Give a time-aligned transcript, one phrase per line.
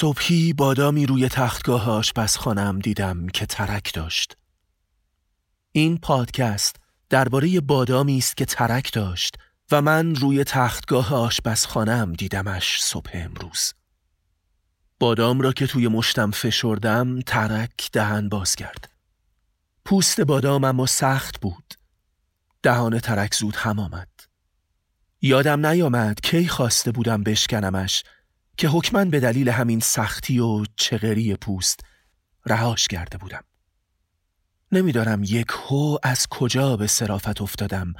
[0.00, 4.36] صبحی بادامی روی تختگاه آشپزخانم دیدم که ترک داشت.
[5.72, 6.76] این پادکست
[7.08, 9.34] درباره بادامی است که ترک داشت
[9.70, 13.74] و من روی تختگاه آشپزخانم دیدمش صبح امروز.
[14.98, 18.90] بادام را که توی مشتم فشردم ترک دهن باز کرد.
[19.84, 21.74] پوست بادام اما سخت بود.
[22.62, 24.08] دهان ترک زود هم آمد.
[25.22, 28.04] یادم نیامد کی خواسته بودم بشکنمش
[28.58, 31.80] که حکما به دلیل همین سختی و چغری پوست
[32.46, 33.44] رهاش کرده بودم.
[34.72, 37.94] نمیدارم یک هو از کجا به صرافت افتادم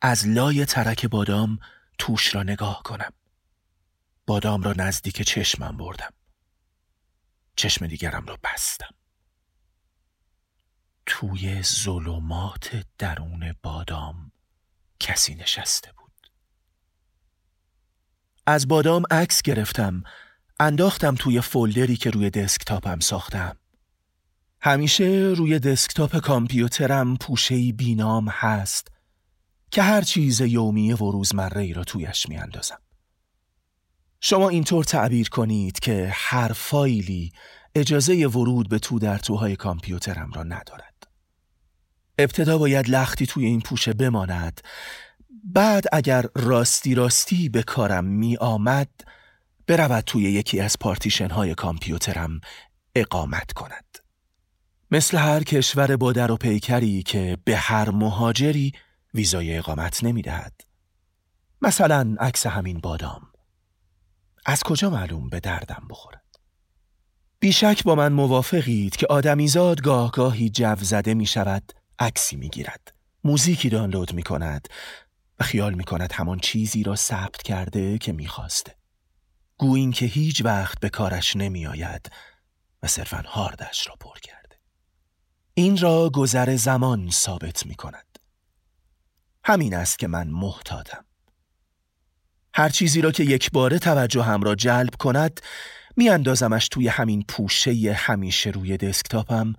[0.00, 1.58] از لای ترک بادام
[1.98, 3.12] توش را نگاه کنم.
[4.26, 6.12] بادام را نزدیک چشمم بردم.
[7.56, 8.94] چشم دیگرم را بستم.
[11.06, 14.32] توی ظلمات درون بادام
[15.00, 16.01] کسی نشسته بود.
[18.52, 20.02] از بادام عکس گرفتم
[20.60, 23.56] انداختم توی فولدری که روی دسکتاپم ساختم
[24.60, 28.88] همیشه روی دسکتاپ کامپیوترم پوشهی بینام هست
[29.70, 32.78] که هر چیز یومیه و روزمره ای را تویش میاندازم.
[34.20, 37.32] شما اینطور تعبیر کنید که هر فایلی
[37.74, 41.06] اجازه ورود به تو در توهای کامپیوترم را ندارد.
[42.18, 44.60] ابتدا باید لختی توی این پوشه بماند
[45.44, 48.88] بعد اگر راستی راستی به کارم می آمد
[49.66, 52.40] برود توی یکی از پارتیشن های کامپیوترم
[52.94, 53.98] اقامت کند.
[54.90, 58.72] مثل هر کشور با در و پیکری که به هر مهاجری
[59.14, 60.60] ویزای اقامت نمی دهد.
[61.62, 63.22] مثلا عکس همین بادام.
[64.46, 66.22] از کجا معلوم به دردم بخورد؟
[67.40, 72.94] بیشک با من موافقید که آدمیزاد گاه گاهی جو زده می شود عکسی می گیرد.
[73.24, 74.68] موزیکی دانلود می کند.
[75.40, 78.74] و خیال می کند همان چیزی را ثبت کرده که می خواسته.
[79.58, 82.10] گویین که هیچ وقت به کارش نمی آید
[82.82, 84.56] و صرفا هاردش را پر کرده.
[85.54, 88.18] این را گذر زمان ثابت می کند.
[89.44, 91.04] همین است که من محتاطم.
[92.54, 95.40] هر چیزی را که یک توجه هم را جلب کند
[96.08, 99.52] اندازمش توی همین پوشه همیشه روی دسکتاپم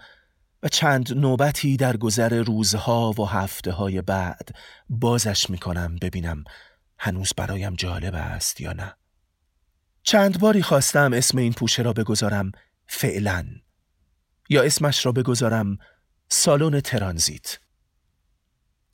[0.64, 4.50] و چند نوبتی در گذر روزها و هفته های بعد
[4.90, 6.44] بازش می‌کنم ببینم
[6.98, 8.96] هنوز برایم جالب است یا نه.
[10.04, 12.52] چند باری خواستم اسم این پوشه را بگذارم
[12.88, 13.46] فعلا
[14.50, 15.78] یا اسمش را بگذارم
[16.30, 17.60] سالن ترانزیت.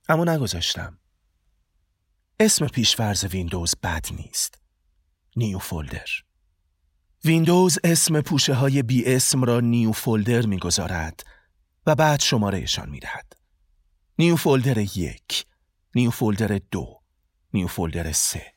[0.09, 0.99] اما نگذاشتم.
[2.39, 4.61] اسم پیشورز ویندوز بد نیست.
[5.35, 6.09] New Folder.
[7.25, 11.23] Windows اسم پوشه های بی اسم را New Folder می‌گذارد
[11.89, 13.33] و بعد شمارهشان می دهد.
[14.19, 15.45] New Folder یک،
[15.95, 17.01] New Folder دو،
[17.53, 18.53] New Folder سه.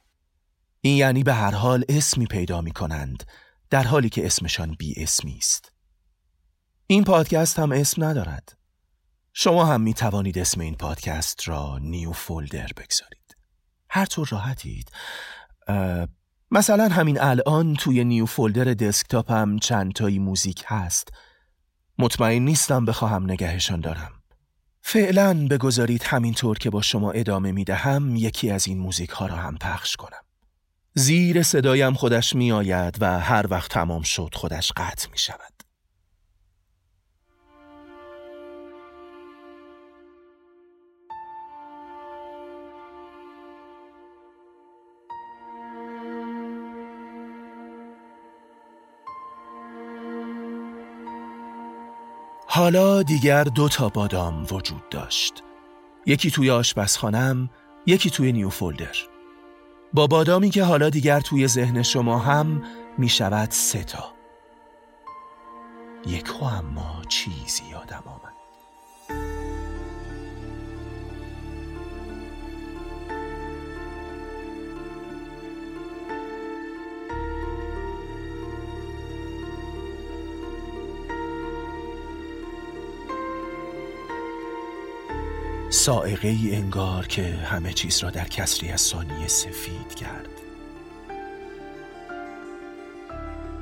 [0.81, 3.25] این یعنی به هر حال اسمی پیدا می کنند
[3.71, 5.73] در حالی که اسمشان بی اسمی است.
[6.87, 8.59] این پادکست هم اسم ندارد.
[9.33, 13.37] شما هم می توانید اسم این پادکست را نیو فولدر بگذارید.
[13.91, 14.93] هر طور راحتید.
[16.51, 21.09] مثلا همین الان توی نیو فولدر دسکتاپم چند تایی موزیک هست
[22.03, 24.13] مطمئن نیستم بخواهم نگهشان دارم.
[24.81, 29.37] فعلا بگذارید همینطور که با شما ادامه می دهم یکی از این موزیک ها را
[29.37, 30.23] هم پخش کنم.
[30.95, 35.53] زیر صدایم خودش می آید و هر وقت تمام شد خودش قطع می شود.
[52.55, 55.43] حالا دیگر دو تا بادام وجود داشت.
[56.07, 57.51] یکی توی آشپزخانم
[57.87, 58.97] یکی توی نیو فولدر
[59.93, 62.63] با بادامی که حالا دیگر توی ذهن شما هم
[62.99, 64.13] می شود سه تا.
[66.07, 68.32] یک اما چیزی یادم آمد.
[85.83, 90.29] سائقه ای انگار که همه چیز را در کسری از ثانیه سفید کرد.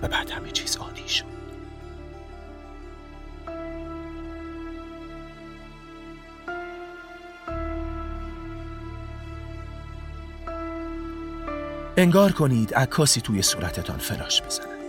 [0.03, 1.25] و بعد همه چیز عادی شد.
[11.97, 14.80] انگار کنید عکاسی توی صورتتان فلاش بزند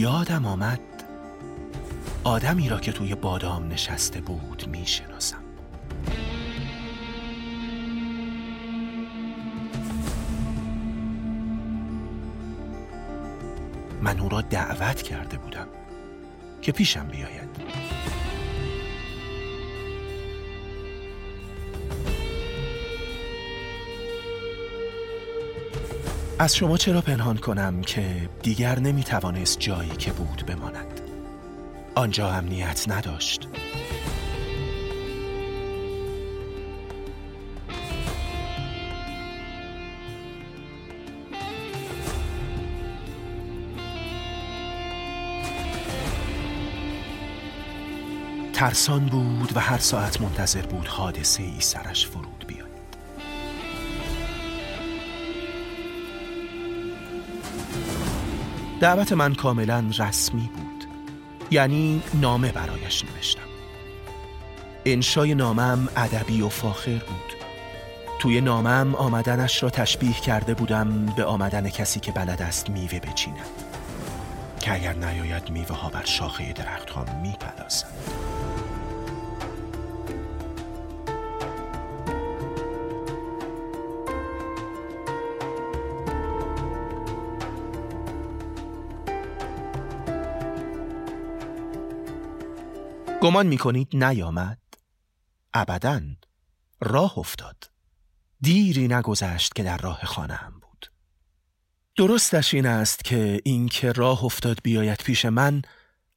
[0.00, 0.80] یادم آمد
[2.24, 5.42] آدمی را که توی بادام نشسته بود می‌شناسم.
[14.02, 15.66] من او را دعوت کرده بودم
[16.62, 17.48] که پیشم بیاید.
[26.40, 31.00] از شما چرا پنهان کنم که دیگر نمی توانست جایی که بود بماند؟
[31.94, 33.48] آنجا امنیت نداشت.
[48.52, 52.44] ترسان بود و هر ساعت منتظر بود حادثه ای سرش فرود
[58.80, 60.84] دعوت من کاملا رسمی بود.
[61.50, 63.40] یعنی نامه برایش نوشتم.
[64.84, 67.40] انشای نامم ادبی و فاخر بود.
[68.18, 73.46] توی نامم آمدنش را تشبیه کرده بودم به آمدن کسی که بلد است میوه بچیند
[74.60, 78.19] که اگر نیاید میوه ها بر شاخه درخت ها میپلاسند.
[93.30, 94.58] گمان می کنید نیامد؟
[95.54, 96.00] ابدا
[96.80, 97.70] راه افتاد.
[98.40, 100.92] دیری نگذشت که در راه خانه هم بود.
[101.96, 105.62] درستش این است که اینکه راه افتاد بیاید پیش من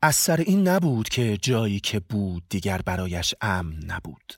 [0.01, 4.33] از سر این نبود که جایی که بود دیگر برایش امن نبود.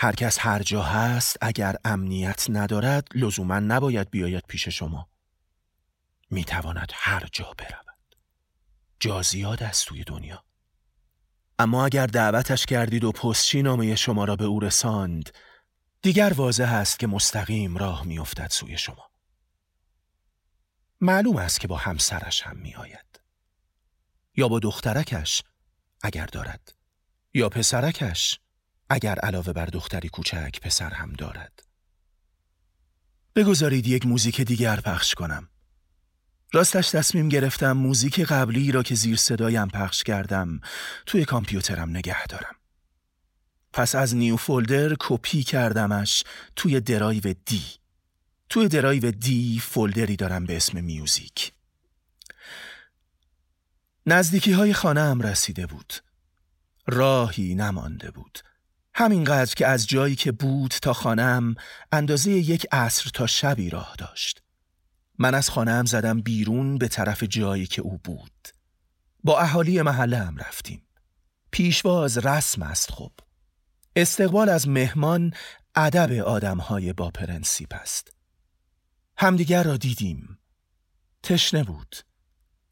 [0.00, 5.08] هر کس هر جا هست اگر امنیت ندارد لزوما نباید بیاید پیش شما.
[6.30, 8.16] می‌تواند هر جا برود.
[9.00, 10.44] جا زیاد است توی دنیا.
[11.58, 15.30] اما اگر دعوتش کردید و پستچی نامه شما را به او رساند
[16.02, 19.10] دیگر واضح است که مستقیم راه میافتد سوی شما.
[21.00, 23.20] معلوم است که با همسرش هم می آید.
[24.36, 25.42] یا با دخترکش
[26.02, 26.74] اگر دارد
[27.34, 28.40] یا پسرکش
[28.90, 31.62] اگر علاوه بر دختری کوچک پسر هم دارد.
[33.34, 35.48] بگذارید یک موزیک دیگر پخش کنم.
[36.54, 40.60] راستش تصمیم گرفتم موزیک قبلی را که زیر صدایم پخش کردم
[41.06, 42.54] توی کامپیوترم نگه دارم.
[43.72, 46.24] پس از New Folder کپی کردمش
[46.56, 47.62] توی drive D.
[48.48, 51.52] توی drive D folder ی دارم به اسم Music.
[54.06, 55.94] نزدیکی های خانه هم رسیده بود.
[56.86, 58.38] راهی نمانده بود.
[58.94, 61.54] همینقدر که از جایی که بود تا خانم
[61.92, 64.43] اندازه یک عصر تا شبی راه داشت.
[65.18, 68.48] من از خانهام زدم بیرون به طرف جایی که او بود.
[69.24, 70.82] با اهالی محله هم رفتیم.
[71.50, 73.12] پیشواز رسم است خب.
[73.96, 75.32] استقبال از مهمان
[75.74, 78.12] ادب آدمهای با پرنسیپ است.
[79.16, 80.38] همدیگر را دیدیم.
[81.22, 81.96] تشنه بود.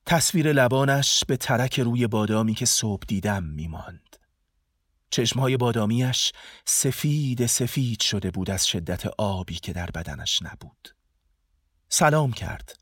[0.06, 4.16] تصویر لبانش به ترک روی بادامی که صبح دیدم میماند.
[5.10, 6.32] چشمهای بادامیش
[6.66, 10.88] سفید سفید شده بود از شدت آبی که در بدنش نبود.
[11.94, 12.76] سلام کرد.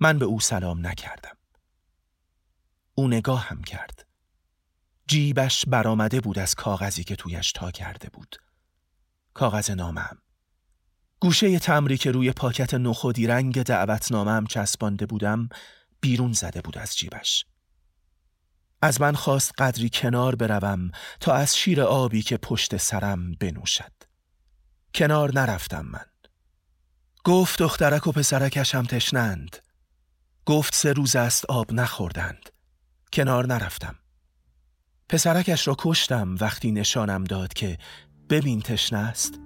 [0.00, 1.36] من به او سلام نکردم.
[2.94, 4.06] او نگاه هم کرد.
[5.06, 8.36] جیبش برآمده بود از کاغذی که تویش تا کرده بود.
[9.34, 10.18] کاغذ نامم
[11.20, 15.48] گوشه تمری که روی پاکت نخودی رنگ دعوتنامم چسبانده بودم
[16.00, 17.46] بیرون زده بود از جیبش.
[18.82, 23.92] از من خواست قدری کنار بروم تا از شیر آبی که پشت سرم بنوشد.
[24.94, 26.11] کنار نرفتم من.
[27.24, 28.12] گفت دخترک و
[28.74, 29.56] هم تشنند.
[30.46, 32.50] گفت سه روز است آب نخوردند.
[33.12, 33.94] کنار نرفتم.
[35.08, 37.78] پسرکش را کشتم وقتی نشانم داد که
[38.30, 39.40] ببین تشنه است.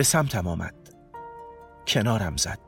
[0.00, 0.74] به سمتم آمد.
[1.88, 2.58] کنارم زد.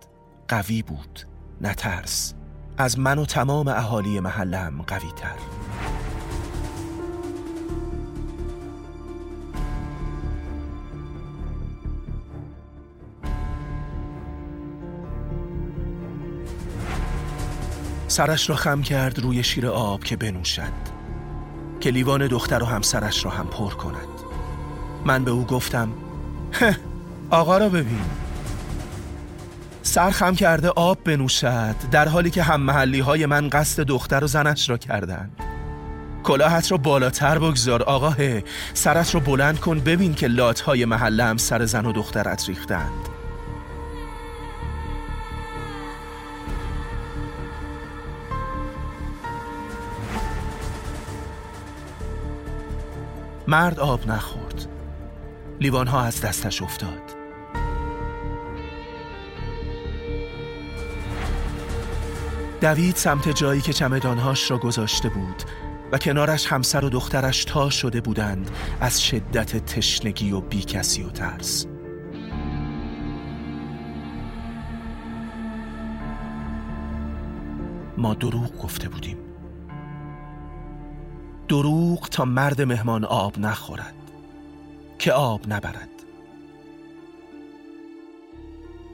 [0.49, 1.21] قوی بود.
[1.61, 2.35] نترس.
[2.79, 5.37] از من و تمام اهالی محلم قوی تر
[18.09, 20.73] سرش را خم کرد روی شیر آب که بنوشد.
[21.81, 24.09] که لیوان دختر و همسرش را هم پر کند.
[25.05, 25.89] من به او گفتم
[27.33, 28.01] آقا را ببین.
[29.83, 34.71] سرخم کرده آب بنوشد در حالی که هم محلی های من قصد دختر و زنش
[34.71, 35.31] را کردند
[36.23, 38.17] کلاهت را بالاتر بگذار آقاه
[38.75, 43.09] سرت را بلند کن ببین که لات های محله هم سر زن و دخترت ریختند.
[53.49, 54.67] مرد آب نخورد.
[55.61, 57.12] لیوان از دستش افتاد.
[62.62, 65.42] دوید سمت جایی که چمدانهاش را گذاشته بود
[65.92, 68.50] و کنارش همسر و دخترش تا شده بودند
[68.81, 71.66] از شدت تشنگی و بیکسی و ترس.
[77.97, 79.19] ما دروغ گفته بودیم.
[81.49, 83.95] دروغ تا مرد مهمان آب نخورد
[84.99, 85.88] که آب نبرد.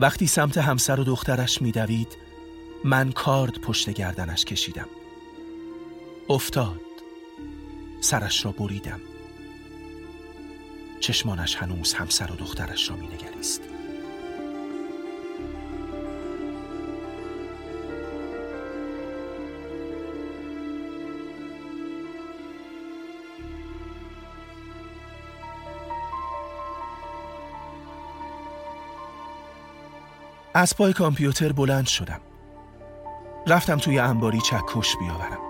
[0.00, 2.27] وقتی سمت همسر و دخترش میدوید
[2.84, 4.88] من کارد پشت گردنش کشیدم.
[6.28, 6.80] افتاد.
[8.00, 9.00] سرش را بریدم.
[11.00, 13.62] چشمانش هنوز همسر و دخترش را می نگریست.
[30.54, 32.20] از پای کامپیوتر بلند شدم.
[33.48, 35.48] رفتم توی انباری چکش بیاورم.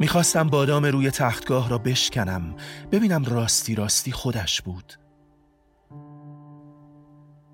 [0.00, 2.56] می‌خواستم بادام روی تختگاه را بشکنم
[2.92, 4.92] ببینم راستی راستی خودش بود.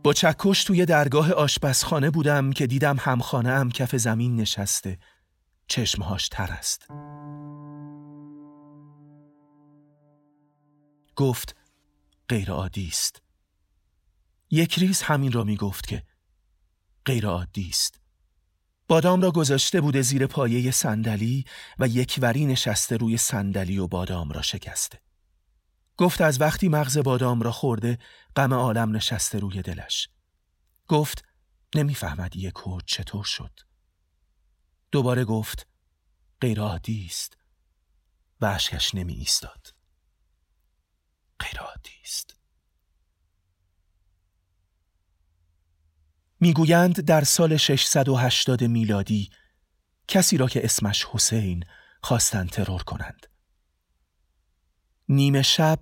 [0.03, 4.99] با چکش توی درگاه آشپزخانه بودم که دیدم همخانه هم کف زمین نشسته.
[5.69, 6.89] چشمهاش تر است.
[11.17, 11.57] گفت
[12.29, 13.23] غیر عادی است.
[14.51, 16.03] یک ریز همین را می‌گفت که
[17.05, 18.00] غیر عادی است.
[18.91, 21.45] بادام را گذاشته بوده زیر پایه صندلی
[21.79, 25.01] و یکوری نشسته روی صندلی و بادام را شکسته.
[25.97, 27.99] گفت از وقتی مغز بادام را خورده
[28.37, 30.09] غم عالم نشسته روی دلش.
[30.89, 31.25] گفت
[31.75, 33.61] نمی‌فهمد یک کود چطور شد.
[34.93, 35.67] دوباره گفت
[36.41, 37.37] غیر عادی است
[38.41, 39.75] و اشکش نمی ایستاد.
[41.41, 42.40] غیر عادی است.
[46.41, 49.31] می‌گویند در سال 680 میلادی
[50.09, 51.65] کسی را که اسمش حسین
[52.03, 53.27] خواستند ترور کنند.
[55.09, 55.79] نیمه شب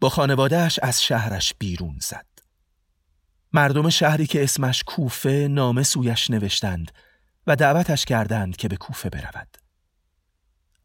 [0.00, 2.26] با خانوادهش از شهرش بیرون زد.
[3.52, 6.92] مردم شهری که اسمش کوفه نامه سویش نوشتند
[7.46, 9.58] و دعوتش کردند که به کوفه برود.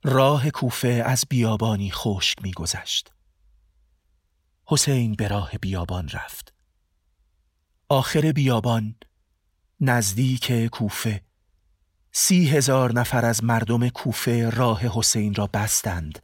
[0.04, 3.12] راه کوفه از بیابانی خشک میگذشت.
[4.66, 6.54] حسین به راه بیابان رفت.
[7.90, 8.96] آخر بیابان
[9.80, 11.22] نزدیک کوفه
[12.12, 16.20] سی هزار نفر از مردم کوفه راه حسین را بستند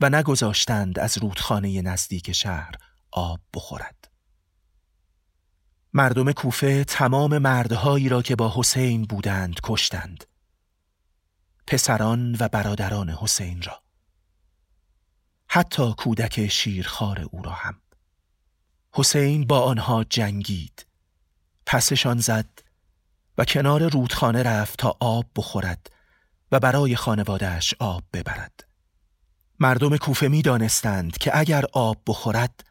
[0.00, 2.74] و نگذاشتند از رودخانه نزدیک شهر
[3.10, 4.10] آب بخورد.
[5.92, 10.24] مردم کوفه تمام مردهایی را که با حسین بودند کشتند.
[11.66, 13.82] پسران و برادران حسین را.
[15.48, 17.80] حتی کودک شیرخوار او را هم.
[18.92, 20.86] حسین با آنها جنگید.
[21.66, 22.48] پسشان زد
[23.38, 25.90] و کنار رودخانه رفت تا آب بخورد
[26.52, 28.64] و برای خانوادهش آب ببرد.
[29.60, 32.64] مردم کوفه می دانستند که اگر آب بخورد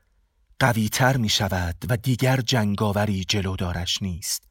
[0.59, 4.43] قویتر می شود و دیگر جنگاوری جلودارش نیست.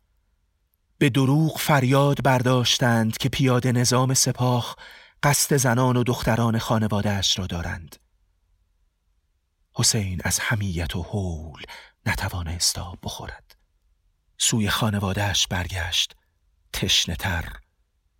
[0.98, 4.76] به دروغ فریاد برداشتند که پیاده نظام سپاه
[5.22, 7.96] قصد زنان و دختران خانوادهش را دارند.
[9.74, 11.62] حسین از همیت و حول
[12.06, 13.49] نتوانست آب بخورد.
[14.42, 16.16] سوی خانوادهش برگشت
[16.72, 17.56] تشنهتر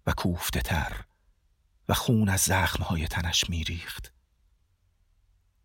[0.07, 1.05] و کوفته تر
[1.89, 4.13] و خون از زخمهای تنش میریخت.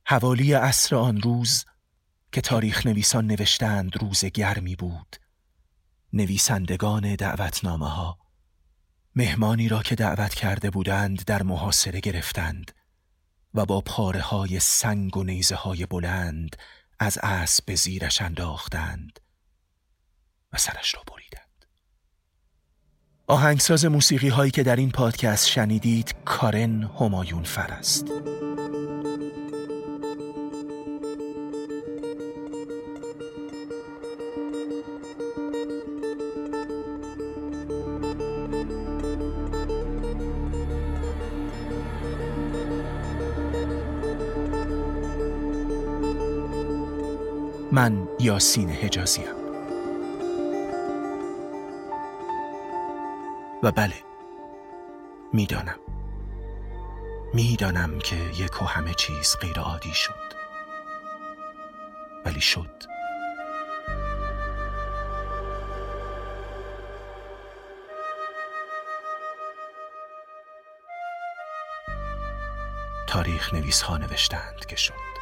[0.05, 1.65] حوالی عصر آن روز
[2.31, 5.15] که تاریخ نویسان نوشتند روز گرمی بود
[6.13, 8.17] نویسندگان دعوتنامه ها
[9.15, 12.71] مهمانی را که دعوت کرده بودند در محاصره گرفتند
[13.53, 16.55] و با پاره های سنگ و نیزه های بلند
[16.99, 19.19] از اسب زیرش انداختند
[20.53, 21.65] و سرش را بریدند.
[23.27, 28.11] آهنگساز موسیقی هایی که در این پادکست شنیدید کارن همایون فر است.
[47.71, 49.44] من یاسین حجازیم
[53.65, 53.95] و بله
[55.33, 55.79] می‌دانم.
[57.33, 60.33] می‌دانم که یک و همه چیز غیر عادی شد.
[62.25, 62.83] ولی شد.
[73.07, 75.14] تاریخ نویس ها نوشتند که شد.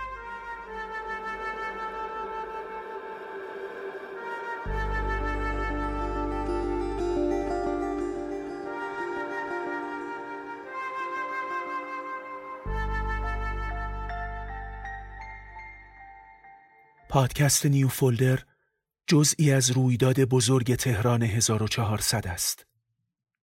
[17.13, 18.39] پادکست نیو فولدر
[19.07, 22.65] جزئی از رویداد بزرگ تهران 1400 است.